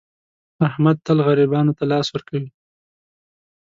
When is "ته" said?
1.77-1.83